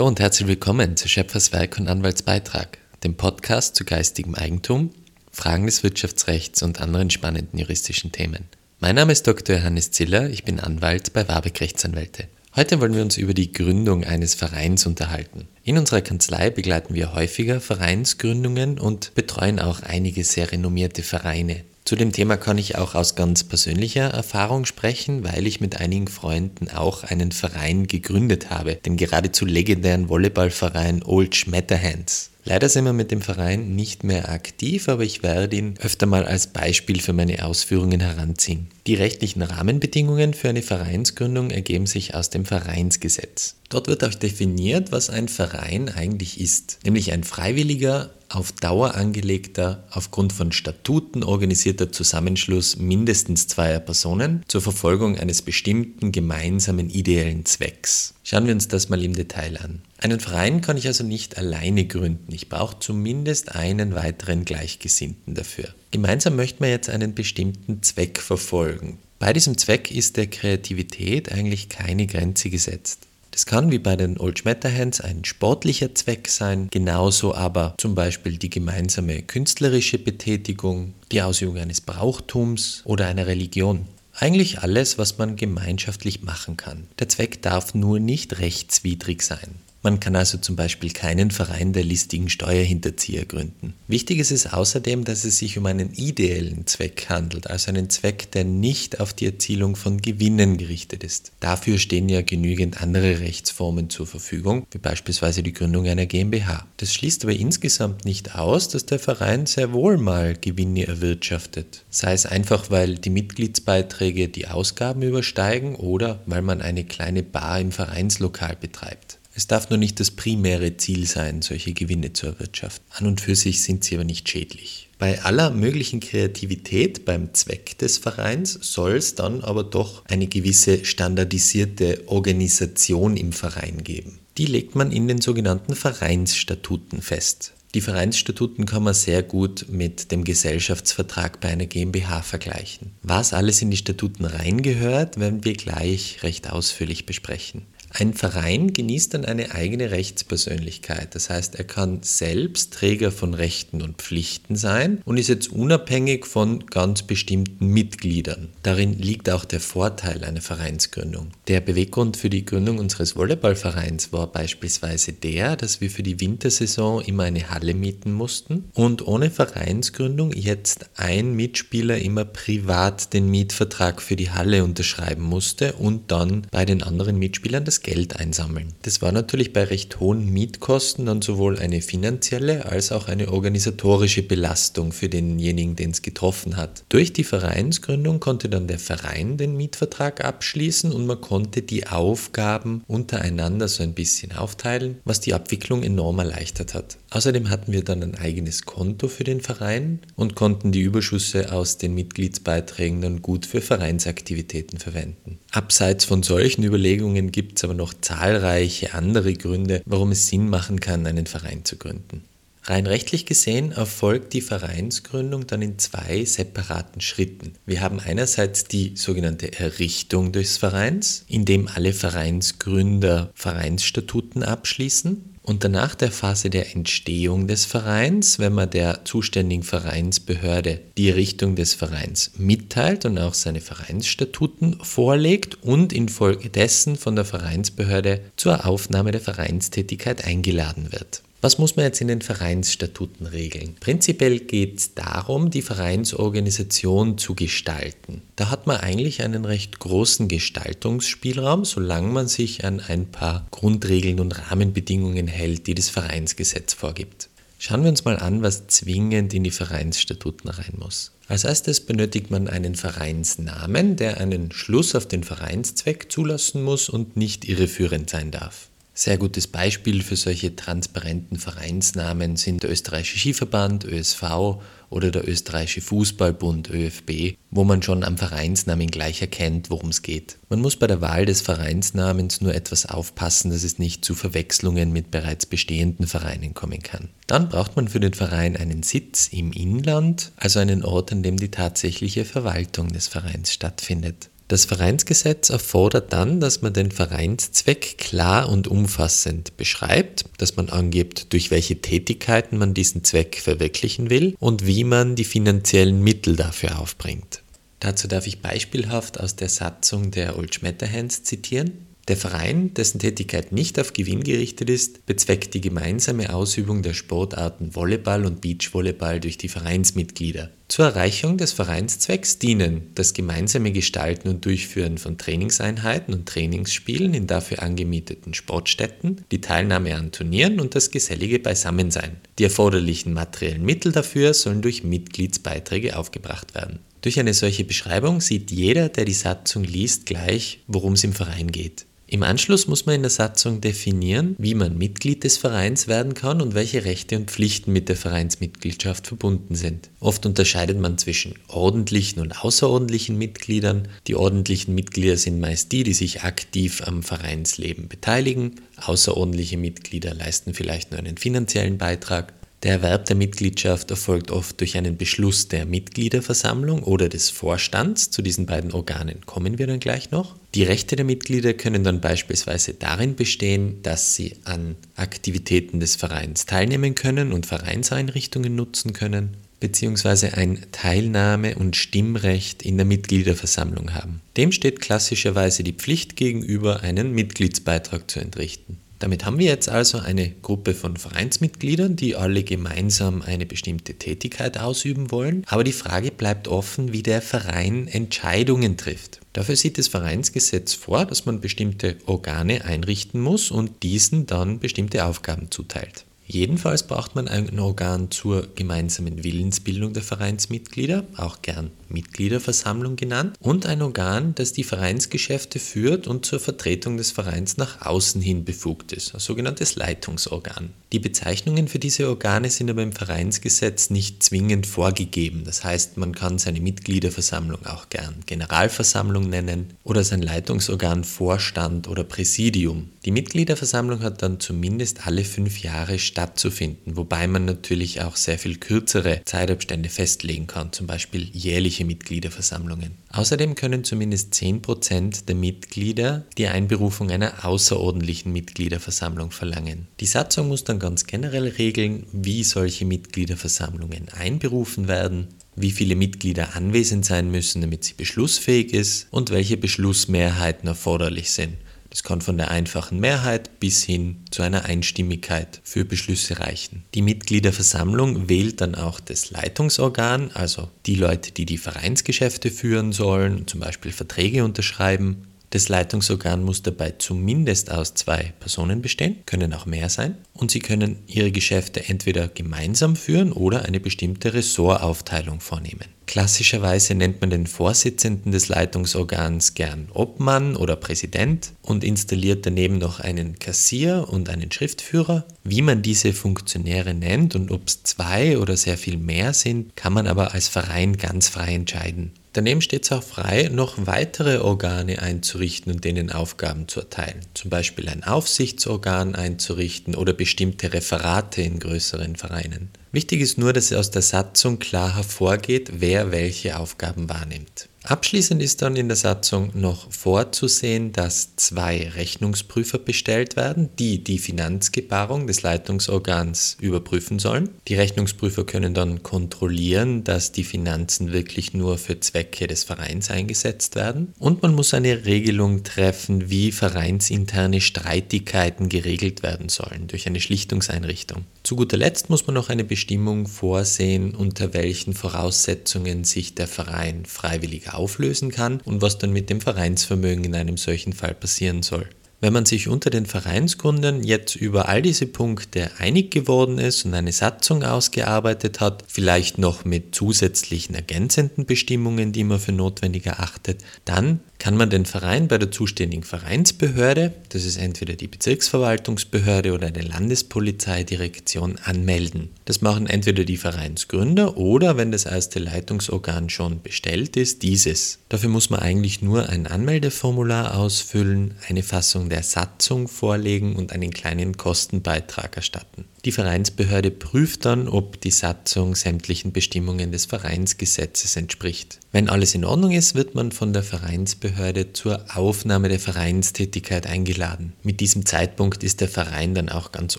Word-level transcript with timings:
Hallo 0.00 0.08
und 0.08 0.18
herzlich 0.18 0.48
willkommen 0.48 0.96
zu 0.96 1.10
Schöpferswerk 1.10 1.78
und 1.78 1.86
Anwaltsbeitrag, 1.86 2.78
dem 3.04 3.18
Podcast 3.18 3.76
zu 3.76 3.84
geistigem 3.84 4.34
Eigentum, 4.34 4.92
Fragen 5.30 5.66
des 5.66 5.82
Wirtschaftsrechts 5.82 6.62
und 6.62 6.80
anderen 6.80 7.10
spannenden 7.10 7.58
juristischen 7.58 8.10
Themen. 8.10 8.46
Mein 8.78 8.94
Name 8.94 9.12
ist 9.12 9.26
Dr. 9.26 9.56
Johannes 9.56 9.90
Ziller, 9.90 10.30
ich 10.30 10.42
bin 10.44 10.58
Anwalt 10.58 11.12
bei 11.12 11.28
Warbeck 11.28 11.60
Rechtsanwälte. 11.60 12.28
Heute 12.56 12.80
wollen 12.80 12.94
wir 12.94 13.02
uns 13.02 13.18
über 13.18 13.34
die 13.34 13.52
Gründung 13.52 14.04
eines 14.04 14.34
Vereins 14.34 14.86
unterhalten. 14.86 15.48
In 15.64 15.76
unserer 15.76 16.00
Kanzlei 16.00 16.48
begleiten 16.48 16.94
wir 16.94 17.12
häufiger 17.12 17.60
Vereinsgründungen 17.60 18.78
und 18.78 19.14
betreuen 19.14 19.60
auch 19.60 19.82
einige 19.82 20.24
sehr 20.24 20.50
renommierte 20.50 21.02
Vereine. 21.02 21.62
Zu 21.90 21.96
dem 21.96 22.12
Thema 22.12 22.36
kann 22.36 22.56
ich 22.56 22.78
auch 22.78 22.94
aus 22.94 23.16
ganz 23.16 23.42
persönlicher 23.42 24.04
Erfahrung 24.04 24.64
sprechen, 24.64 25.24
weil 25.24 25.44
ich 25.44 25.60
mit 25.60 25.80
einigen 25.80 26.06
Freunden 26.06 26.68
auch 26.70 27.02
einen 27.02 27.32
Verein 27.32 27.88
gegründet 27.88 28.48
habe, 28.48 28.76
den 28.76 28.96
geradezu 28.96 29.44
legendären 29.44 30.08
Volleyballverein 30.08 31.02
Old 31.02 31.34
Schmetterhands. 31.34 32.30
Leider 32.50 32.68
sind 32.68 32.84
wir 32.84 32.92
mit 32.92 33.12
dem 33.12 33.22
Verein 33.22 33.76
nicht 33.76 34.02
mehr 34.02 34.28
aktiv, 34.28 34.88
aber 34.88 35.04
ich 35.04 35.22
werde 35.22 35.54
ihn 35.54 35.74
öfter 35.80 36.06
mal 36.06 36.24
als 36.24 36.48
Beispiel 36.48 37.00
für 37.00 37.12
meine 37.12 37.44
Ausführungen 37.44 38.00
heranziehen. 38.00 38.66
Die 38.88 38.96
rechtlichen 38.96 39.40
Rahmenbedingungen 39.40 40.34
für 40.34 40.48
eine 40.48 40.62
Vereinsgründung 40.62 41.52
ergeben 41.52 41.86
sich 41.86 42.16
aus 42.16 42.28
dem 42.28 42.44
Vereinsgesetz. 42.44 43.54
Dort 43.68 43.86
wird 43.86 44.02
auch 44.02 44.16
definiert, 44.16 44.90
was 44.90 45.10
ein 45.10 45.28
Verein 45.28 45.90
eigentlich 45.90 46.40
ist, 46.40 46.80
nämlich 46.84 47.12
ein 47.12 47.22
freiwilliger, 47.22 48.10
auf 48.28 48.50
Dauer 48.50 48.94
angelegter, 48.94 49.84
aufgrund 49.90 50.32
von 50.32 50.50
Statuten 50.50 51.22
organisierter 51.22 51.92
Zusammenschluss 51.92 52.76
mindestens 52.76 53.46
zweier 53.46 53.80
Personen 53.80 54.42
zur 54.48 54.60
Verfolgung 54.60 55.18
eines 55.18 55.42
bestimmten 55.42 56.10
gemeinsamen 56.10 56.90
ideellen 56.90 57.44
Zwecks. 57.44 58.14
Schauen 58.24 58.46
wir 58.46 58.54
uns 58.54 58.66
das 58.68 58.88
mal 58.88 59.02
im 59.04 59.14
Detail 59.14 59.56
an. 59.56 59.82
Einen 60.02 60.18
Verein 60.18 60.62
kann 60.62 60.78
ich 60.78 60.86
also 60.86 61.04
nicht 61.04 61.36
alleine 61.36 61.84
gründen. 61.84 62.32
Ich 62.32 62.48
brauche 62.48 62.78
zumindest 62.78 63.54
einen 63.54 63.94
weiteren 63.94 64.46
Gleichgesinnten 64.46 65.34
dafür. 65.34 65.74
Gemeinsam 65.90 66.36
möchten 66.36 66.64
wir 66.64 66.70
jetzt 66.70 66.88
einen 66.88 67.14
bestimmten 67.14 67.82
Zweck 67.82 68.18
verfolgen. 68.18 68.98
Bei 69.18 69.34
diesem 69.34 69.58
Zweck 69.58 69.90
ist 69.90 70.16
der 70.16 70.26
Kreativität 70.26 71.30
eigentlich 71.30 71.68
keine 71.68 72.06
Grenze 72.06 72.48
gesetzt. 72.48 73.00
Das 73.30 73.44
kann 73.44 73.70
wie 73.70 73.78
bei 73.78 73.94
den 73.94 74.18
Old 74.18 74.38
Schmetterhands 74.38 75.02
ein 75.02 75.26
sportlicher 75.26 75.94
Zweck 75.94 76.28
sein, 76.28 76.68
genauso 76.70 77.34
aber 77.34 77.74
zum 77.76 77.94
Beispiel 77.94 78.38
die 78.38 78.50
gemeinsame 78.50 79.20
künstlerische 79.20 79.98
Betätigung, 79.98 80.94
die 81.12 81.20
Ausübung 81.20 81.58
eines 81.58 81.82
Brauchtums 81.82 82.80
oder 82.86 83.06
einer 83.06 83.26
Religion. 83.26 83.86
Eigentlich 84.14 84.60
alles, 84.60 84.96
was 84.96 85.18
man 85.18 85.36
gemeinschaftlich 85.36 86.22
machen 86.22 86.56
kann. 86.56 86.88
Der 86.98 87.08
Zweck 87.10 87.42
darf 87.42 87.74
nur 87.74 88.00
nicht 88.00 88.38
rechtswidrig 88.38 89.22
sein. 89.22 89.56
Man 89.82 89.98
kann 89.98 90.14
also 90.14 90.36
zum 90.36 90.56
Beispiel 90.56 90.90
keinen 90.90 91.30
Verein 91.30 91.72
der 91.72 91.84
listigen 91.84 92.28
Steuerhinterzieher 92.28 93.24
gründen. 93.24 93.72
Wichtig 93.88 94.18
ist 94.18 94.30
es 94.30 94.52
außerdem, 94.52 95.04
dass 95.04 95.24
es 95.24 95.38
sich 95.38 95.56
um 95.56 95.64
einen 95.64 95.94
ideellen 95.94 96.66
Zweck 96.66 97.06
handelt, 97.08 97.48
also 97.48 97.70
einen 97.70 97.88
Zweck, 97.88 98.30
der 98.32 98.44
nicht 98.44 99.00
auf 99.00 99.14
die 99.14 99.24
Erzielung 99.24 99.76
von 99.76 100.02
Gewinnen 100.02 100.58
gerichtet 100.58 101.02
ist. 101.02 101.32
Dafür 101.40 101.78
stehen 101.78 102.10
ja 102.10 102.20
genügend 102.20 102.82
andere 102.82 103.20
Rechtsformen 103.20 103.88
zur 103.88 104.06
Verfügung, 104.06 104.66
wie 104.70 104.78
beispielsweise 104.78 105.42
die 105.42 105.54
Gründung 105.54 105.86
einer 105.86 106.04
GmbH. 106.04 106.66
Das 106.76 106.92
schließt 106.92 107.24
aber 107.24 107.32
insgesamt 107.32 108.04
nicht 108.04 108.34
aus, 108.34 108.68
dass 108.68 108.84
der 108.84 108.98
Verein 108.98 109.46
sehr 109.46 109.72
wohl 109.72 109.96
mal 109.96 110.34
Gewinne 110.34 110.86
erwirtschaftet. 110.86 111.84
Sei 111.88 112.12
es 112.12 112.26
einfach, 112.26 112.70
weil 112.70 112.96
die 112.96 113.10
Mitgliedsbeiträge 113.10 114.28
die 114.28 114.48
Ausgaben 114.48 115.00
übersteigen 115.00 115.74
oder 115.74 116.20
weil 116.26 116.42
man 116.42 116.60
eine 116.60 116.84
kleine 116.84 117.22
Bar 117.22 117.60
im 117.60 117.72
Vereinslokal 117.72 118.56
betreibt. 118.60 119.19
Es 119.40 119.46
darf 119.46 119.70
nur 119.70 119.78
nicht 119.78 119.98
das 120.00 120.10
primäre 120.10 120.76
Ziel 120.76 121.06
sein, 121.06 121.40
solche 121.40 121.72
Gewinne 121.72 122.12
zu 122.12 122.26
erwirtschaften. 122.26 122.84
An 122.90 123.06
und 123.06 123.22
für 123.22 123.34
sich 123.34 123.62
sind 123.62 123.82
sie 123.84 123.94
aber 123.94 124.04
nicht 124.04 124.28
schädlich. 124.28 124.90
Bei 124.98 125.22
aller 125.22 125.48
möglichen 125.48 126.00
Kreativität 126.00 127.06
beim 127.06 127.32
Zweck 127.32 127.78
des 127.78 127.96
Vereins 127.96 128.58
soll 128.60 128.96
es 128.96 129.14
dann 129.14 129.42
aber 129.42 129.64
doch 129.64 130.04
eine 130.04 130.26
gewisse 130.26 130.84
standardisierte 130.84 132.02
Organisation 132.04 133.16
im 133.16 133.32
Verein 133.32 133.82
geben. 133.82 134.18
Die 134.36 134.44
legt 134.44 134.74
man 134.74 134.92
in 134.92 135.08
den 135.08 135.22
sogenannten 135.22 135.74
Vereinsstatuten 135.74 137.00
fest. 137.00 137.54
Die 137.72 137.80
Vereinsstatuten 137.80 138.66
kann 138.66 138.82
man 138.82 138.92
sehr 138.92 139.22
gut 139.22 139.64
mit 139.70 140.12
dem 140.12 140.24
Gesellschaftsvertrag 140.24 141.40
bei 141.40 141.48
einer 141.48 141.64
GmbH 141.64 142.20
vergleichen. 142.20 142.90
Was 143.02 143.32
alles 143.32 143.62
in 143.62 143.70
die 143.70 143.78
Statuten 143.78 144.26
reingehört, 144.26 145.18
werden 145.18 145.44
wir 145.44 145.54
gleich 145.54 146.22
recht 146.22 146.50
ausführlich 146.50 147.06
besprechen. 147.06 147.62
Ein 147.92 148.14
Verein 148.14 148.72
genießt 148.72 149.14
dann 149.14 149.24
eine 149.24 149.52
eigene 149.52 149.90
Rechtspersönlichkeit. 149.90 151.14
Das 151.14 151.28
heißt, 151.28 151.56
er 151.56 151.64
kann 151.64 152.02
selbst 152.02 152.72
Träger 152.72 153.10
von 153.10 153.34
Rechten 153.34 153.82
und 153.82 153.96
Pflichten 153.96 154.54
sein 154.54 155.02
und 155.04 155.16
ist 155.16 155.28
jetzt 155.28 155.50
unabhängig 155.52 156.24
von 156.24 156.66
ganz 156.66 157.02
bestimmten 157.02 157.66
Mitgliedern. 157.66 158.48
Darin 158.62 158.96
liegt 158.96 159.28
auch 159.28 159.44
der 159.44 159.60
Vorteil 159.60 160.24
einer 160.24 160.40
Vereinsgründung. 160.40 161.32
Der 161.48 161.60
Beweggrund 161.60 162.16
für 162.16 162.30
die 162.30 162.44
Gründung 162.44 162.78
unseres 162.78 163.16
Volleyballvereins 163.16 164.12
war 164.12 164.28
beispielsweise 164.28 165.12
der, 165.12 165.56
dass 165.56 165.80
wir 165.80 165.90
für 165.90 166.04
die 166.04 166.20
Wintersaison 166.20 167.02
immer 167.02 167.24
eine 167.24 167.50
Halle 167.50 167.74
mieten 167.74 168.12
mussten 168.12 168.70
und 168.72 169.06
ohne 169.06 169.30
Vereinsgründung 169.30 170.32
jetzt 170.32 170.90
ein 170.94 171.34
Mitspieler 171.34 171.98
immer 171.98 172.24
privat 172.24 173.12
den 173.12 173.28
Mietvertrag 173.28 174.00
für 174.00 174.16
die 174.16 174.30
Halle 174.30 174.62
unterschreiben 174.62 175.24
musste 175.24 175.72
und 175.74 176.10
dann 176.12 176.46
bei 176.52 176.64
den 176.64 176.82
anderen 176.82 177.18
Mitspielern 177.18 177.64
das 177.64 177.79
Geld 177.82 178.16
einsammeln. 178.16 178.74
Das 178.82 179.02
war 179.02 179.12
natürlich 179.12 179.52
bei 179.52 179.64
recht 179.64 180.00
hohen 180.00 180.26
Mietkosten 180.30 181.06
dann 181.06 181.22
sowohl 181.22 181.58
eine 181.58 181.82
finanzielle 181.82 182.66
als 182.66 182.92
auch 182.92 183.08
eine 183.08 183.32
organisatorische 183.32 184.22
Belastung 184.22 184.92
für 184.92 185.08
denjenigen, 185.08 185.76
den 185.76 185.90
es 185.90 186.02
getroffen 186.02 186.56
hat. 186.56 186.84
Durch 186.88 187.12
die 187.12 187.24
Vereinsgründung 187.24 188.20
konnte 188.20 188.48
dann 188.48 188.66
der 188.66 188.78
Verein 188.78 189.36
den 189.36 189.56
Mietvertrag 189.56 190.24
abschließen 190.24 190.92
und 190.92 191.06
man 191.06 191.20
konnte 191.20 191.62
die 191.62 191.86
Aufgaben 191.86 192.84
untereinander 192.86 193.68
so 193.68 193.82
ein 193.82 193.94
bisschen 193.94 194.32
aufteilen, 194.32 194.98
was 195.04 195.20
die 195.20 195.34
Abwicklung 195.34 195.82
enorm 195.82 196.18
erleichtert 196.18 196.74
hat. 196.74 196.98
Außerdem 197.10 197.50
hatten 197.50 197.72
wir 197.72 197.82
dann 197.82 198.04
ein 198.04 198.14
eigenes 198.14 198.62
Konto 198.62 199.08
für 199.08 199.24
den 199.24 199.40
Verein 199.40 199.98
und 200.14 200.36
konnten 200.36 200.70
die 200.70 200.80
Überschüsse 200.80 201.52
aus 201.52 201.76
den 201.76 201.94
Mitgliedsbeiträgen 201.94 203.02
dann 203.02 203.20
gut 203.20 203.46
für 203.46 203.60
Vereinsaktivitäten 203.60 204.78
verwenden. 204.78 205.38
Abseits 205.50 206.04
von 206.04 206.22
solchen 206.22 206.62
Überlegungen 206.62 207.32
gibt 207.32 207.58
es 207.58 207.64
aber 207.64 207.74
noch 207.74 207.94
zahlreiche 208.00 208.94
andere 208.94 209.34
Gründe, 209.34 209.82
warum 209.86 210.12
es 210.12 210.28
Sinn 210.28 210.48
machen 210.48 210.78
kann, 210.78 211.06
einen 211.06 211.26
Verein 211.26 211.64
zu 211.64 211.76
gründen. 211.76 212.24
Rein 212.64 212.86
rechtlich 212.86 213.26
gesehen 213.26 213.72
erfolgt 213.72 214.34
die 214.34 214.42
Vereinsgründung 214.42 215.46
dann 215.46 215.62
in 215.62 215.78
zwei 215.78 216.24
separaten 216.24 217.00
Schritten. 217.00 217.54
Wir 217.64 217.80
haben 217.80 217.98
einerseits 218.00 218.64
die 218.64 218.92
sogenannte 218.96 219.58
Errichtung 219.58 220.30
des 220.30 220.58
Vereins, 220.58 221.24
in 221.26 221.46
dem 221.46 221.68
alle 221.68 221.92
Vereinsgründer 221.92 223.30
Vereinsstatuten 223.34 224.42
abschließen 224.42 225.29
und 225.42 225.64
danach 225.64 225.94
der 225.94 226.12
Phase 226.12 226.50
der 226.50 226.74
Entstehung 226.74 227.46
des 227.46 227.64
Vereins, 227.64 228.38
wenn 228.38 228.52
man 228.52 228.70
der 228.70 229.04
zuständigen 229.04 229.62
Vereinsbehörde 229.62 230.80
die 230.98 231.10
Richtung 231.10 231.56
des 231.56 231.74
Vereins 231.74 232.32
mitteilt 232.36 233.04
und 233.04 233.18
auch 233.18 233.34
seine 233.34 233.60
Vereinsstatuten 233.60 234.78
vorlegt 234.82 235.62
und 235.62 235.92
infolgedessen 235.92 236.96
von 236.96 237.16
der 237.16 237.24
Vereinsbehörde 237.24 238.20
zur 238.36 238.66
Aufnahme 238.66 239.12
der 239.12 239.20
Vereinstätigkeit 239.20 240.24
eingeladen 240.24 240.92
wird. 240.92 241.22
Was 241.42 241.56
muss 241.56 241.74
man 241.74 241.86
jetzt 241.86 242.02
in 242.02 242.08
den 242.08 242.20
Vereinsstatuten 242.20 243.24
regeln? 243.24 243.74
Prinzipiell 243.80 244.40
geht 244.40 244.78
es 244.78 244.94
darum, 244.94 245.50
die 245.50 245.62
Vereinsorganisation 245.62 247.16
zu 247.16 247.34
gestalten. 247.34 248.20
Da 248.36 248.50
hat 248.50 248.66
man 248.66 248.76
eigentlich 248.76 249.22
einen 249.22 249.46
recht 249.46 249.78
großen 249.78 250.28
Gestaltungsspielraum, 250.28 251.64
solange 251.64 252.08
man 252.08 252.28
sich 252.28 252.66
an 252.66 252.80
ein 252.80 253.06
paar 253.06 253.46
Grundregeln 253.52 254.20
und 254.20 254.32
Rahmenbedingungen 254.32 255.28
hält, 255.28 255.66
die 255.66 255.74
das 255.74 255.88
Vereinsgesetz 255.88 256.74
vorgibt. 256.74 257.30
Schauen 257.58 257.84
wir 257.84 257.90
uns 257.90 258.04
mal 258.04 258.18
an, 258.18 258.42
was 258.42 258.66
zwingend 258.66 259.32
in 259.32 259.44
die 259.44 259.50
Vereinsstatuten 259.50 260.50
rein 260.50 260.74
muss. 260.78 261.12
Als 261.26 261.44
erstes 261.44 261.80
benötigt 261.80 262.30
man 262.30 262.48
einen 262.48 262.74
Vereinsnamen, 262.74 263.96
der 263.96 264.18
einen 264.18 264.52
Schluss 264.52 264.94
auf 264.94 265.06
den 265.06 265.24
Vereinszweck 265.24 266.12
zulassen 266.12 266.62
muss 266.62 266.90
und 266.90 267.16
nicht 267.16 267.48
irreführend 267.48 268.10
sein 268.10 268.30
darf. 268.30 268.69
Sehr 269.00 269.16
gutes 269.16 269.46
Beispiel 269.46 270.02
für 270.02 270.16
solche 270.16 270.54
transparenten 270.54 271.38
Vereinsnamen 271.38 272.36
sind 272.36 272.62
der 272.62 272.70
Österreichische 272.70 273.18
Skiverband, 273.18 273.86
ÖSV 273.86 274.58
oder 274.90 275.10
der 275.10 275.26
Österreichische 275.26 275.80
Fußballbund, 275.80 276.68
ÖFB, 276.68 277.34
wo 277.50 277.64
man 277.64 277.82
schon 277.82 278.04
am 278.04 278.18
Vereinsnamen 278.18 278.88
gleich 278.88 279.22
erkennt, 279.22 279.70
worum 279.70 279.88
es 279.88 280.02
geht. 280.02 280.36
Man 280.50 280.60
muss 280.60 280.76
bei 280.76 280.86
der 280.86 281.00
Wahl 281.00 281.24
des 281.24 281.40
Vereinsnamens 281.40 282.42
nur 282.42 282.54
etwas 282.54 282.84
aufpassen, 282.84 283.50
dass 283.50 283.64
es 283.64 283.78
nicht 283.78 284.04
zu 284.04 284.14
Verwechslungen 284.14 284.92
mit 284.92 285.10
bereits 285.10 285.46
bestehenden 285.46 286.06
Vereinen 286.06 286.52
kommen 286.52 286.82
kann. 286.82 287.08
Dann 287.26 287.48
braucht 287.48 287.76
man 287.76 287.88
für 287.88 288.00
den 288.00 288.12
Verein 288.12 288.54
einen 288.54 288.82
Sitz 288.82 289.28
im 289.28 289.52
Inland, 289.52 290.30
also 290.36 290.58
einen 290.58 290.84
Ort, 290.84 291.10
an 291.10 291.22
dem 291.22 291.38
die 291.38 291.50
tatsächliche 291.50 292.26
Verwaltung 292.26 292.92
des 292.92 293.08
Vereins 293.08 293.50
stattfindet. 293.50 294.28
Das 294.50 294.64
Vereinsgesetz 294.64 295.48
erfordert 295.48 296.12
dann, 296.12 296.40
dass 296.40 296.60
man 296.60 296.72
den 296.72 296.90
Vereinszweck 296.90 297.98
klar 297.98 298.48
und 298.48 298.66
umfassend 298.66 299.56
beschreibt, 299.56 300.24
dass 300.38 300.56
man 300.56 300.70
angibt, 300.70 301.32
durch 301.32 301.52
welche 301.52 301.80
Tätigkeiten 301.80 302.58
man 302.58 302.74
diesen 302.74 303.04
Zweck 303.04 303.40
verwirklichen 303.40 304.10
will 304.10 304.34
und 304.40 304.66
wie 304.66 304.82
man 304.82 305.14
die 305.14 305.22
finanziellen 305.22 306.02
Mittel 306.02 306.34
dafür 306.34 306.80
aufbringt. 306.80 307.44
Dazu 307.78 308.08
darf 308.08 308.26
ich 308.26 308.42
beispielhaft 308.42 309.20
aus 309.20 309.36
der 309.36 309.48
Satzung 309.48 310.10
der 310.10 310.36
Old 310.36 310.52
Schmetterhands 310.52 311.22
zitieren. 311.22 311.86
Der 312.10 312.16
Verein, 312.16 312.74
dessen 312.74 312.98
Tätigkeit 312.98 313.52
nicht 313.52 313.78
auf 313.78 313.92
Gewinn 313.92 314.24
gerichtet 314.24 314.68
ist, 314.68 315.06
bezweckt 315.06 315.54
die 315.54 315.60
gemeinsame 315.60 316.34
Ausübung 316.34 316.82
der 316.82 316.92
Sportarten 316.92 317.76
Volleyball 317.76 318.26
und 318.26 318.40
Beachvolleyball 318.40 319.20
durch 319.20 319.38
die 319.38 319.48
Vereinsmitglieder. 319.48 320.50
Zur 320.66 320.86
Erreichung 320.86 321.36
des 321.36 321.52
Vereinszwecks 321.52 322.40
dienen 322.40 322.90
das 322.96 323.14
gemeinsame 323.14 323.70
Gestalten 323.70 324.28
und 324.28 324.44
Durchführen 324.44 324.98
von 324.98 325.18
Trainingseinheiten 325.18 326.12
und 326.12 326.28
Trainingsspielen 326.28 327.14
in 327.14 327.28
dafür 327.28 327.62
angemieteten 327.62 328.34
Sportstätten, 328.34 329.24
die 329.30 329.40
Teilnahme 329.40 329.94
an 329.94 330.10
Turnieren 330.10 330.58
und 330.58 330.74
das 330.74 330.90
gesellige 330.90 331.38
Beisammensein. 331.38 332.16
Die 332.40 332.44
erforderlichen 332.44 333.12
materiellen 333.12 333.64
Mittel 333.64 333.92
dafür 333.92 334.34
sollen 334.34 334.62
durch 334.62 334.82
Mitgliedsbeiträge 334.82 335.96
aufgebracht 335.96 336.56
werden. 336.56 336.80
Durch 337.02 337.20
eine 337.20 337.34
solche 337.34 337.62
Beschreibung 337.62 338.20
sieht 338.20 338.50
jeder, 338.50 338.88
der 338.88 339.04
die 339.04 339.14
Satzung 339.14 339.62
liest, 339.62 340.06
gleich, 340.06 340.58
worum 340.66 340.94
es 340.94 341.04
im 341.04 341.12
Verein 341.12 341.52
geht. 341.52 341.86
Im 342.12 342.24
Anschluss 342.24 342.66
muss 342.66 342.86
man 342.86 342.96
in 342.96 343.02
der 343.02 343.10
Satzung 343.10 343.60
definieren, 343.60 344.34
wie 344.36 344.56
man 344.56 344.76
Mitglied 344.76 345.22
des 345.22 345.36
Vereins 345.36 345.86
werden 345.86 346.14
kann 346.14 346.42
und 346.42 346.54
welche 346.54 346.84
Rechte 346.84 347.16
und 347.16 347.30
Pflichten 347.30 347.72
mit 347.72 347.88
der 347.88 347.94
Vereinsmitgliedschaft 347.94 349.06
verbunden 349.06 349.54
sind. 349.54 349.90
Oft 350.00 350.26
unterscheidet 350.26 350.76
man 350.76 350.98
zwischen 350.98 351.36
ordentlichen 351.46 352.20
und 352.20 352.44
außerordentlichen 352.44 353.16
Mitgliedern. 353.16 353.86
Die 354.08 354.16
ordentlichen 354.16 354.74
Mitglieder 354.74 355.16
sind 355.16 355.38
meist 355.38 355.70
die, 355.70 355.84
die 355.84 355.94
sich 355.94 356.22
aktiv 356.24 356.82
am 356.84 357.04
Vereinsleben 357.04 357.86
beteiligen. 357.86 358.56
Außerordentliche 358.74 359.56
Mitglieder 359.56 360.12
leisten 360.12 360.52
vielleicht 360.52 360.90
nur 360.90 360.98
einen 360.98 361.16
finanziellen 361.16 361.78
Beitrag. 361.78 362.32
Der 362.62 362.72
Erwerb 362.72 363.06
der 363.06 363.16
Mitgliedschaft 363.16 363.90
erfolgt 363.90 364.30
oft 364.30 364.60
durch 364.60 364.76
einen 364.76 364.98
Beschluss 364.98 365.48
der 365.48 365.64
Mitgliederversammlung 365.64 366.82
oder 366.82 367.08
des 367.08 367.30
Vorstands. 367.30 368.10
Zu 368.10 368.20
diesen 368.20 368.44
beiden 368.44 368.72
Organen 368.72 369.24
kommen 369.24 369.58
wir 369.58 369.66
dann 369.66 369.80
gleich 369.80 370.10
noch. 370.10 370.36
Die 370.54 370.64
Rechte 370.64 370.94
der 370.94 371.06
Mitglieder 371.06 371.54
können 371.54 371.84
dann 371.84 372.02
beispielsweise 372.02 372.74
darin 372.74 373.16
bestehen, 373.16 373.82
dass 373.82 374.14
sie 374.14 374.36
an 374.44 374.76
Aktivitäten 374.94 375.80
des 375.80 375.96
Vereins 375.96 376.44
teilnehmen 376.44 376.94
können 376.94 377.32
und 377.32 377.46
Vereinseinrichtungen 377.46 378.54
nutzen 378.56 378.92
können, 378.92 379.38
beziehungsweise 379.58 380.34
ein 380.34 380.66
Teilnahme- 380.70 381.54
und 381.54 381.76
Stimmrecht 381.76 382.62
in 382.62 382.76
der 382.76 382.84
Mitgliederversammlung 382.84 383.94
haben. 383.94 384.20
Dem 384.36 384.52
steht 384.52 384.80
klassischerweise 384.80 385.64
die 385.64 385.72
Pflicht 385.72 386.14
gegenüber, 386.14 386.80
einen 386.80 387.12
Mitgliedsbeitrag 387.12 388.10
zu 388.10 388.20
entrichten. 388.20 388.76
Damit 389.00 389.24
haben 389.24 389.38
wir 389.38 389.46
jetzt 389.46 389.70
also 389.70 389.98
eine 389.98 390.30
Gruppe 390.30 390.74
von 390.74 390.98
Vereinsmitgliedern, 390.98 391.96
die 391.96 392.16
alle 392.16 392.44
gemeinsam 392.44 393.22
eine 393.22 393.46
bestimmte 393.46 393.94
Tätigkeit 393.94 394.58
ausüben 394.58 395.10
wollen. 395.10 395.42
Aber 395.46 395.64
die 395.64 395.72
Frage 395.72 396.10
bleibt 396.10 396.48
offen, 396.48 396.92
wie 396.92 397.02
der 397.02 397.22
Verein 397.22 397.88
Entscheidungen 397.88 398.76
trifft. 398.76 399.20
Dafür 399.32 399.56
sieht 399.56 399.78
das 399.78 399.88
Vereinsgesetz 399.88 400.74
vor, 400.74 401.06
dass 401.06 401.24
man 401.24 401.40
bestimmte 401.40 401.96
Organe 402.04 402.66
einrichten 402.66 403.22
muss 403.22 403.50
und 403.50 403.82
diesen 403.82 404.26
dann 404.26 404.58
bestimmte 404.58 405.06
Aufgaben 405.06 405.50
zuteilt. 405.50 406.04
Jedenfalls 406.32 406.84
braucht 406.84 407.16
man 407.16 407.26
ein 407.26 407.58
Organ 407.58 408.12
zur 408.12 408.46
gemeinsamen 408.54 409.24
Willensbildung 409.24 409.94
der 409.94 410.04
Vereinsmitglieder, 410.04 411.04
auch 411.16 411.42
gern 411.42 411.72
Mitgliederversammlung 411.88 412.94
genannt, 412.94 413.36
und 413.40 413.66
ein 413.66 413.82
Organ, 413.82 414.36
das 414.36 414.52
die 414.52 414.62
Vereinsgeschäfte 414.62 415.58
führt 415.58 416.06
und 416.06 416.24
zur 416.24 416.38
Vertretung 416.38 416.98
des 416.98 417.10
Vereins 417.10 417.56
nach 417.56 417.84
außen 417.84 418.22
hin 418.22 418.44
befugt 418.44 418.92
ist, 418.92 419.12
ein 419.12 419.18
sogenanntes 419.18 419.74
Leitungsorgan. 419.74 420.70
Die 420.92 421.00
Bezeichnungen 421.00 421.66
für 421.66 421.80
diese 421.80 422.08
Organe 422.08 422.48
sind 422.50 422.70
aber 422.70 422.82
im 422.82 422.92
Vereinsgesetz 422.92 423.90
nicht 423.90 424.22
zwingend 424.22 424.66
vorgegeben. 424.66 425.42
Das 425.44 425.64
heißt, 425.64 425.96
man 425.96 426.14
kann 426.14 426.38
seine 426.38 426.60
Mitgliederversammlung 426.60 427.66
auch 427.66 427.88
gern 427.90 428.16
Generalversammlung 428.26 429.28
nennen 429.28 429.74
oder 429.82 430.04
sein 430.04 430.22
Leitungsorgan 430.22 431.02
Vorstand 431.04 431.88
oder 431.88 432.04
Präsidium. 432.04 432.90
Die 433.04 433.12
Mitgliederversammlung 433.12 434.02
hat 434.02 434.22
dann 434.22 434.40
zumindest 434.40 435.06
alle 435.06 435.24
fünf 435.24 435.62
Jahre 435.62 435.98
stattzufinden, 436.20 436.96
wobei 436.96 437.26
man 437.26 437.46
natürlich 437.46 438.02
auch 438.02 438.14
sehr 438.14 438.38
viel 438.38 438.58
kürzere 438.58 439.22
Zeitabstände 439.24 439.88
festlegen 439.88 440.46
kann, 440.46 440.70
zum 440.70 440.86
Beispiel 440.86 441.30
jährliche 441.32 441.86
Mitgliederversammlungen. 441.86 442.92
Außerdem 443.10 443.54
können 443.54 443.84
zumindest 443.84 444.34
10% 444.34 445.24
der 445.24 445.34
Mitglieder 445.34 446.26
die 446.36 446.48
Einberufung 446.48 447.10
einer 447.10 447.46
außerordentlichen 447.46 448.32
Mitgliederversammlung 448.34 449.30
verlangen. 449.30 449.88
Die 450.00 450.06
Satzung 450.06 450.48
muss 450.48 450.64
dann 450.64 450.78
ganz 450.78 451.06
generell 451.06 451.48
regeln, 451.48 452.04
wie 452.12 452.44
solche 452.44 452.84
Mitgliederversammlungen 452.84 454.10
einberufen 454.10 454.88
werden, 454.88 455.28
wie 455.56 455.70
viele 455.70 455.96
Mitglieder 455.96 456.54
anwesend 456.54 457.06
sein 457.06 457.30
müssen, 457.30 457.62
damit 457.62 457.84
sie 457.84 457.94
beschlussfähig 457.94 458.74
ist 458.74 459.08
und 459.10 459.30
welche 459.30 459.56
Beschlussmehrheiten 459.56 460.68
erforderlich 460.68 461.30
sind. 461.30 461.54
Das 461.90 462.04
kann 462.04 462.20
von 462.20 462.38
der 462.38 462.50
einfachen 462.50 463.00
Mehrheit 463.00 463.58
bis 463.58 463.82
hin 463.82 464.24
zu 464.30 464.42
einer 464.42 464.64
Einstimmigkeit 464.64 465.60
für 465.64 465.84
Beschlüsse 465.84 466.38
reichen. 466.38 466.84
Die 466.94 467.02
Mitgliederversammlung 467.02 468.28
wählt 468.28 468.60
dann 468.60 468.76
auch 468.76 469.00
das 469.00 469.30
Leitungsorgan, 469.30 470.30
also 470.32 470.70
die 470.86 470.94
Leute, 470.94 471.32
die 471.32 471.46
die 471.46 471.58
Vereinsgeschäfte 471.58 472.50
führen 472.50 472.92
sollen, 472.92 473.48
zum 473.48 473.60
Beispiel 473.60 473.90
Verträge 473.90 474.44
unterschreiben 474.44 475.26
das 475.50 475.68
Leitungsorgan 475.68 476.44
muss 476.44 476.62
dabei 476.62 476.92
zumindest 476.98 477.72
aus 477.72 477.94
zwei 477.94 478.32
Personen 478.38 478.82
bestehen, 478.82 479.16
können 479.26 479.52
auch 479.52 479.66
mehr 479.66 479.88
sein, 479.88 480.16
und 480.32 480.52
sie 480.52 480.60
können 480.60 481.00
ihre 481.08 481.32
Geschäfte 481.32 481.88
entweder 481.88 482.28
gemeinsam 482.28 482.94
führen 482.94 483.32
oder 483.32 483.64
eine 483.64 483.80
bestimmte 483.80 484.32
Ressortaufteilung 484.32 485.40
vornehmen. 485.40 485.86
Klassischerweise 486.06 486.94
nennt 486.94 487.20
man 487.20 487.30
den 487.30 487.46
Vorsitzenden 487.46 488.32
des 488.32 488.48
Leitungsorgans 488.48 489.54
gern 489.54 489.88
Obmann 489.92 490.56
oder 490.56 490.74
Präsident 490.74 491.52
und 491.62 491.84
installiert 491.84 492.46
daneben 492.46 492.78
noch 492.78 492.98
einen 492.98 493.38
Kassier 493.38 494.06
und 494.08 494.28
einen 494.28 494.50
Schriftführer. 494.50 495.24
Wie 495.44 495.62
man 495.62 495.82
diese 495.82 496.12
Funktionäre 496.12 496.94
nennt 496.94 497.36
und 497.36 497.52
ob 497.52 497.68
es 497.68 497.84
zwei 497.84 498.38
oder 498.38 498.56
sehr 498.56 498.76
viel 498.76 498.96
mehr 498.96 499.34
sind, 499.34 499.76
kann 499.76 499.92
man 499.92 500.08
aber 500.08 500.34
als 500.34 500.48
Verein 500.48 500.96
ganz 500.96 501.28
frei 501.28 501.54
entscheiden. 501.54 502.12
Daneben 502.32 502.60
steht 502.60 502.84
es 502.84 502.92
auch 502.92 503.02
frei, 503.02 503.48
noch 503.52 503.74
weitere 503.86 504.38
Organe 504.38 505.02
einzurichten 505.02 505.72
und 505.72 505.84
denen 505.84 506.12
Aufgaben 506.12 506.68
zu 506.68 506.80
erteilen. 506.80 507.20
Zum 507.34 507.50
Beispiel 507.50 507.88
ein 507.88 508.04
Aufsichtsorgan 508.04 509.16
einzurichten 509.16 509.96
oder 509.96 510.12
bestimmte 510.12 510.72
Referate 510.72 511.42
in 511.42 511.58
größeren 511.58 512.14
Vereinen. 512.14 512.70
Wichtig 512.92 513.20
ist 513.20 513.36
nur, 513.36 513.52
dass 513.52 513.72
aus 513.72 513.90
der 513.90 514.02
Satzung 514.02 514.60
klar 514.60 514.94
hervorgeht, 514.94 515.70
wer 515.80 516.12
welche 516.12 516.58
Aufgaben 516.58 517.08
wahrnimmt. 517.08 517.68
Abschließend 517.84 518.42
ist 518.42 518.60
dann 518.60 518.76
in 518.76 518.88
der 518.88 518.96
Satzung 518.96 519.52
noch 519.54 519.90
vorzusehen, 519.90 520.92
dass 520.92 521.34
zwei 521.36 521.88
Rechnungsprüfer 521.88 522.78
bestellt 522.78 523.36
werden, 523.36 523.70
die 523.78 524.04
die 524.04 524.18
Finanzgebarung 524.18 525.26
des 525.26 525.42
Leitungsorgans 525.42 526.58
überprüfen 526.60 527.18
sollen. 527.18 527.48
Die 527.68 527.74
Rechnungsprüfer 527.74 528.44
können 528.44 528.74
dann 528.74 529.02
kontrollieren, 529.02 530.04
dass 530.04 530.30
die 530.30 530.44
Finanzen 530.44 531.12
wirklich 531.12 531.54
nur 531.54 531.78
für 531.78 531.98
Zwecke 531.98 532.46
des 532.46 532.64
Vereins 532.64 533.10
eingesetzt 533.10 533.76
werden. 533.76 534.12
Und 534.18 534.42
man 534.42 534.54
muss 534.54 534.74
eine 534.74 535.06
Regelung 535.06 535.64
treffen, 535.64 536.28
wie 536.28 536.52
vereinsinterne 536.52 537.62
Streitigkeiten 537.62 538.68
geregelt 538.68 539.22
werden 539.22 539.48
sollen 539.48 539.86
durch 539.88 540.06
eine 540.06 540.20
Schlichtungseinrichtung. 540.20 541.24
Zu 541.50 541.56
guter 541.56 541.78
Letzt 541.78 542.10
muss 542.10 542.28
man 542.28 542.34
noch 542.34 542.48
eine 542.48 542.62
Bestimmung 542.62 543.26
vorsehen, 543.26 544.14
unter 544.14 544.54
welchen 544.54 544.94
Voraussetzungen 544.94 546.04
sich 546.04 546.36
der 546.36 546.46
Verein 546.46 547.06
freiwillig 547.06 547.74
auflösen 547.74 548.30
kann 548.30 548.60
und 548.64 548.82
was 548.82 548.98
dann 548.98 549.12
mit 549.12 549.30
dem 549.30 549.40
Vereinsvermögen 549.40 550.22
in 550.22 550.36
einem 550.36 550.56
solchen 550.56 550.92
Fall 550.92 551.12
passieren 551.12 551.64
soll. 551.64 551.88
Wenn 552.20 552.32
man 552.32 552.46
sich 552.46 552.68
unter 552.68 552.90
den 552.90 553.04
Vereinsgründern 553.04 554.04
jetzt 554.04 554.36
über 554.36 554.68
all 554.68 554.80
diese 554.80 555.06
Punkte 555.06 555.72
einig 555.78 556.12
geworden 556.12 556.58
ist 556.58 556.84
und 556.84 556.94
eine 556.94 557.10
Satzung 557.10 557.64
ausgearbeitet 557.64 558.60
hat, 558.60 558.84
vielleicht 558.86 559.38
noch 559.38 559.64
mit 559.64 559.92
zusätzlichen 559.92 560.76
ergänzenden 560.76 561.46
Bestimmungen, 561.46 562.12
die 562.12 562.22
man 562.22 562.38
für 562.38 562.52
notwendig 562.52 563.06
erachtet, 563.06 563.64
dann 563.84 564.20
kann 564.40 564.56
man 564.56 564.70
den 564.70 564.86
Verein 564.86 565.28
bei 565.28 565.38
der 565.38 565.50
zuständigen 565.52 566.02
Vereinsbehörde, 566.02 567.12
das 567.28 567.44
ist 567.44 567.58
entweder 567.58 567.94
die 567.94 568.08
Bezirksverwaltungsbehörde 568.08 569.52
oder 569.52 569.68
eine 569.68 569.82
Landespolizeidirektion, 569.82 571.58
anmelden. 571.62 572.30
Das 572.46 572.62
machen 572.62 572.86
entweder 572.86 573.24
die 573.24 573.36
Vereinsgründer 573.36 574.38
oder, 574.38 574.78
wenn 574.78 574.92
das 574.92 575.04
erste 575.04 575.38
Leitungsorgan 575.38 576.30
schon 576.30 576.62
bestellt 576.62 577.18
ist, 577.18 577.42
dieses. 577.42 577.98
Dafür 578.08 578.30
muss 578.30 578.48
man 578.48 578.60
eigentlich 578.60 579.02
nur 579.02 579.28
ein 579.28 579.46
Anmeldeformular 579.46 580.56
ausfüllen, 580.56 581.34
eine 581.48 581.62
Fassung 581.62 582.08
der 582.08 582.22
Satzung 582.22 582.88
vorlegen 582.88 583.56
und 583.56 583.72
einen 583.72 583.90
kleinen 583.90 584.38
Kostenbeitrag 584.38 585.36
erstatten. 585.36 585.84
Die 586.06 586.12
Vereinsbehörde 586.12 586.90
prüft 586.90 587.44
dann, 587.44 587.68
ob 587.68 588.00
die 588.00 588.10
Satzung 588.10 588.74
sämtlichen 588.74 589.32
Bestimmungen 589.32 589.92
des 589.92 590.06
Vereinsgesetzes 590.06 591.16
entspricht. 591.16 591.78
Wenn 591.92 592.08
alles 592.08 592.34
in 592.34 592.46
Ordnung 592.46 592.70
ist, 592.70 592.94
wird 592.94 593.14
man 593.14 593.32
von 593.32 593.52
der 593.52 593.62
Vereinsbehörde 593.62 594.72
zur 594.72 595.04
Aufnahme 595.14 595.68
der 595.68 595.80
Vereinstätigkeit 595.80 596.86
eingeladen. 596.86 597.52
Mit 597.62 597.80
diesem 597.80 598.06
Zeitpunkt 598.06 598.64
ist 598.64 598.80
der 598.80 598.88
Verein 598.88 599.34
dann 599.34 599.50
auch 599.50 599.72
ganz 599.72 599.98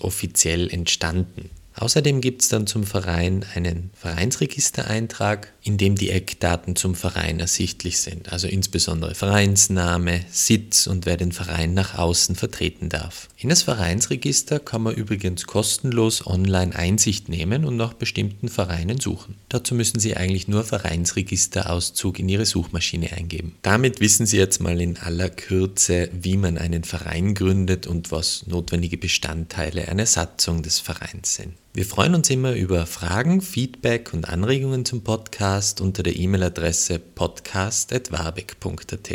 offiziell 0.00 0.68
entstanden. 0.70 1.50
Außerdem 1.82 2.20
gibt 2.20 2.42
es 2.42 2.48
dann 2.48 2.68
zum 2.68 2.84
Verein 2.84 3.44
einen 3.56 3.90
Vereinsregistereintrag, 3.94 5.52
in 5.64 5.78
dem 5.78 5.96
die 5.96 6.10
Eckdaten 6.10 6.76
zum 6.76 6.94
Verein 6.94 7.40
ersichtlich 7.40 7.98
sind, 7.98 8.32
also 8.32 8.46
insbesondere 8.46 9.16
Vereinsname, 9.16 10.20
Sitz 10.30 10.86
und 10.86 11.06
wer 11.06 11.16
den 11.16 11.32
Verein 11.32 11.74
nach 11.74 11.98
außen 11.98 12.36
vertreten 12.36 12.88
darf. 12.88 13.28
In 13.36 13.48
das 13.48 13.62
Vereinsregister 13.62 14.60
kann 14.60 14.82
man 14.82 14.94
übrigens 14.94 15.44
kostenlos 15.48 16.24
online 16.24 16.76
Einsicht 16.76 17.28
nehmen 17.28 17.64
und 17.64 17.76
nach 17.76 17.94
bestimmten 17.94 18.48
Vereinen 18.48 19.00
suchen. 19.00 19.34
Dazu 19.48 19.74
müssen 19.74 19.98
Sie 19.98 20.16
eigentlich 20.16 20.46
nur 20.46 20.62
Vereinsregisterauszug 20.62 22.20
in 22.20 22.28
Ihre 22.28 22.46
Suchmaschine 22.46 23.10
eingeben. 23.10 23.56
Damit 23.62 23.98
wissen 23.98 24.24
Sie 24.24 24.36
jetzt 24.36 24.60
mal 24.60 24.80
in 24.80 24.98
aller 24.98 25.30
Kürze, 25.30 26.10
wie 26.12 26.36
man 26.36 26.58
einen 26.58 26.84
Verein 26.84 27.34
gründet 27.34 27.88
und 27.88 28.12
was 28.12 28.46
notwendige 28.46 28.98
Bestandteile 28.98 29.88
einer 29.88 30.06
Satzung 30.06 30.62
des 30.62 30.78
Vereins 30.78 31.34
sind. 31.34 31.54
Wir 31.74 31.86
freuen 31.86 32.14
uns 32.14 32.28
immer 32.28 32.52
über 32.52 32.84
Fragen, 32.84 33.40
Feedback 33.40 34.12
und 34.12 34.28
Anregungen 34.28 34.84
zum 34.84 35.02
Podcast 35.02 35.80
unter 35.80 36.02
der 36.02 36.16
E-Mail-Adresse 36.16 36.98
podcast.warbeck.at. 36.98 39.08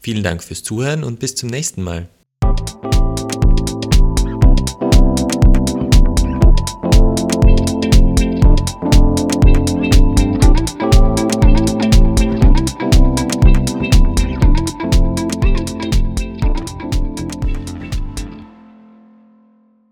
Vielen 0.00 0.22
Dank 0.22 0.44
fürs 0.44 0.62
Zuhören 0.62 1.02
und 1.02 1.18
bis 1.18 1.34
zum 1.34 1.48
nächsten 1.48 1.82
Mal. 1.82 2.08